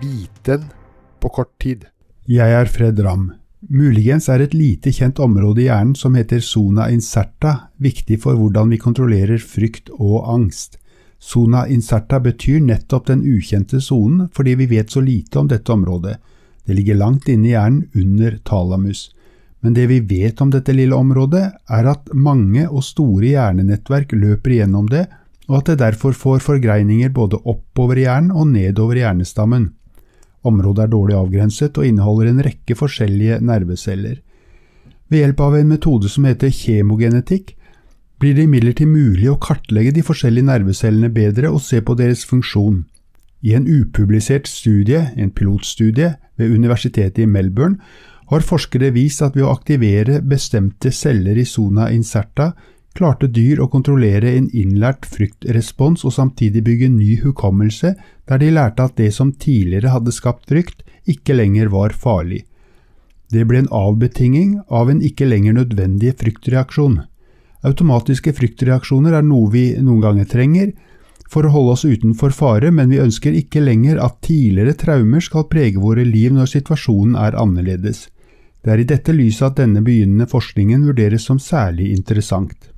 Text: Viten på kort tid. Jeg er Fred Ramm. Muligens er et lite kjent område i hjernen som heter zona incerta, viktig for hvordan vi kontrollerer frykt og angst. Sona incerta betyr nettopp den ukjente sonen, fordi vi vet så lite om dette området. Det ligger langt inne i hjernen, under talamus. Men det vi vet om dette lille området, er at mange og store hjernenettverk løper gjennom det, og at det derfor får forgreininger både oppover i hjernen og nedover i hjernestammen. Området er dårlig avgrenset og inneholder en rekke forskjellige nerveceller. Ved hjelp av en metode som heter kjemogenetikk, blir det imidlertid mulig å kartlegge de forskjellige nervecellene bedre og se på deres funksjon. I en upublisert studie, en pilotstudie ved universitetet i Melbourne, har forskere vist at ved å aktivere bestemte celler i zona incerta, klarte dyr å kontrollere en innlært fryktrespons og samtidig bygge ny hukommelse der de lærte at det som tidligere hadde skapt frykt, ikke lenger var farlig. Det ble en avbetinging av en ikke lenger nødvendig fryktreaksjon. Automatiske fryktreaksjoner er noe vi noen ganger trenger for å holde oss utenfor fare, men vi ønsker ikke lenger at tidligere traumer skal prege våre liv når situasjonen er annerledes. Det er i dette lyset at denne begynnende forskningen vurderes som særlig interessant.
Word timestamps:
Viten 0.00 0.64
på 1.20 1.28
kort 1.28 1.52
tid. 1.60 1.84
Jeg 2.24 2.54
er 2.56 2.68
Fred 2.72 3.00
Ramm. 3.04 3.32
Muligens 3.68 4.30
er 4.32 4.40
et 4.40 4.54
lite 4.56 4.92
kjent 4.96 5.18
område 5.20 5.60
i 5.60 5.66
hjernen 5.66 5.92
som 5.98 6.14
heter 6.16 6.40
zona 6.40 6.86
incerta, 6.88 7.68
viktig 7.76 8.16
for 8.22 8.38
hvordan 8.38 8.72
vi 8.72 8.78
kontrollerer 8.80 9.42
frykt 9.44 9.90
og 9.98 10.24
angst. 10.32 10.78
Sona 11.20 11.66
incerta 11.68 12.16
betyr 12.24 12.62
nettopp 12.64 13.10
den 13.10 13.26
ukjente 13.28 13.82
sonen, 13.84 14.30
fordi 14.32 14.54
vi 14.62 14.70
vet 14.70 14.88
så 14.88 15.02
lite 15.04 15.42
om 15.42 15.50
dette 15.50 15.72
området. 15.72 16.16
Det 16.64 16.76
ligger 16.78 16.96
langt 16.96 17.28
inne 17.28 17.50
i 17.50 17.52
hjernen, 17.52 17.90
under 17.92 18.38
talamus. 18.48 19.10
Men 19.60 19.76
det 19.76 19.84
vi 19.90 20.00
vet 20.00 20.40
om 20.40 20.48
dette 20.48 20.72
lille 20.72 20.96
området, 20.96 21.42
er 21.68 21.90
at 21.92 22.08
mange 22.14 22.64
og 22.70 22.86
store 22.86 23.34
hjernenettverk 23.34 24.16
løper 24.16 24.56
gjennom 24.62 24.88
det, 24.88 25.04
og 25.50 25.58
at 25.58 25.74
det 25.74 25.82
derfor 25.82 26.16
får 26.16 26.40
forgreininger 26.46 27.12
både 27.12 27.42
oppover 27.44 28.00
i 28.00 28.06
hjernen 28.06 28.32
og 28.32 28.48
nedover 28.54 28.96
i 28.96 29.04
hjernestammen. 29.04 29.68
Området 30.46 30.86
er 30.86 30.92
dårlig 30.92 31.16
avgrenset 31.18 31.78
og 31.78 31.86
inneholder 31.86 32.30
en 32.30 32.42
rekke 32.46 32.76
forskjellige 32.78 33.40
nerveceller. 33.44 34.20
Ved 35.10 35.24
hjelp 35.24 35.40
av 35.44 35.56
en 35.58 35.72
metode 35.72 36.08
som 36.08 36.28
heter 36.28 36.52
kjemogenetikk, 36.54 37.56
blir 38.20 38.36
det 38.36 38.46
imidlertid 38.46 38.88
mulig 38.88 39.30
å 39.32 39.38
kartlegge 39.40 39.94
de 39.96 40.04
forskjellige 40.04 40.48
nervecellene 40.48 41.10
bedre 41.12 41.50
og 41.50 41.62
se 41.64 41.80
på 41.80 41.96
deres 41.98 42.26
funksjon. 42.28 42.84
I 43.40 43.54
en 43.56 43.66
upublisert 43.68 44.48
studie, 44.48 45.06
en 45.16 45.32
pilotstudie 45.32 46.12
ved 46.36 46.52
universitetet 46.52 47.22
i 47.24 47.28
Melbourne, 47.28 47.80
har 48.30 48.44
forskere 48.46 48.92
vist 48.94 49.24
at 49.24 49.34
ved 49.34 49.46
å 49.46 49.54
aktivere 49.54 50.20
bestemte 50.22 50.92
celler 50.94 51.40
i 51.40 51.48
zona 51.48 51.88
incerta, 51.90 52.52
klarte 52.96 53.28
dyr 53.30 53.60
å 53.62 53.68
kontrollere 53.70 54.32
en 54.36 54.48
innlært 54.56 55.06
fryktrespons 55.08 56.04
og 56.04 56.14
samtidig 56.16 56.64
bygge 56.66 56.90
ny 56.92 57.16
hukommelse 57.22 57.94
der 58.28 58.42
de 58.42 58.50
lærte 58.54 58.86
at 58.86 58.96
det 58.98 59.12
som 59.14 59.32
tidligere 59.32 59.94
hadde 59.94 60.14
skapt 60.14 60.48
frykt, 60.50 60.82
ikke 61.06 61.36
lenger 61.38 61.70
var 61.72 61.94
farlig. 61.96 62.44
Det 63.30 63.46
ble 63.46 63.62
en 63.62 63.72
avbetinging 63.74 64.58
av 64.68 64.90
en 64.90 65.02
ikke 65.06 65.28
lenger 65.28 65.54
nødvendig 65.60 66.16
fryktreaksjon. 66.18 67.00
Automatiske 67.66 68.32
fryktreaksjoner 68.34 69.14
er 69.18 69.26
noe 69.26 69.50
vi 69.52 69.64
noen 69.78 70.02
ganger 70.02 70.26
trenger 70.30 70.72
for 71.30 71.46
å 71.46 71.52
holde 71.54 71.76
oss 71.76 71.86
utenfor 71.86 72.34
fare, 72.34 72.72
men 72.74 72.90
vi 72.90 72.98
ønsker 73.02 73.36
ikke 73.38 73.62
lenger 73.62 74.00
at 74.02 74.18
tidligere 74.26 74.74
traumer 74.74 75.22
skal 75.22 75.46
prege 75.50 75.78
våre 75.78 76.02
liv 76.06 76.34
når 76.34 76.50
situasjonen 76.56 77.14
er 77.20 77.38
annerledes. 77.38 78.08
Det 78.60 78.72
er 78.74 78.82
i 78.82 78.88
dette 78.88 79.12
lyset 79.16 79.46
at 79.46 79.60
denne 79.62 79.80
begynnende 79.84 80.28
forskningen 80.28 80.84
vurderes 80.84 81.24
som 81.24 81.38
særlig 81.40 81.90
interessant. 81.94 82.68